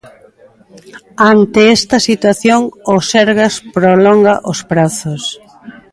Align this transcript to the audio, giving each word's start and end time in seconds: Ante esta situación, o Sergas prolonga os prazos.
Ante 1.33 1.61
esta 1.77 1.97
situación, 2.09 2.61
o 2.93 2.95
Sergas 3.11 3.55
prolonga 3.75 4.33
os 4.51 4.59
prazos. 4.71 5.23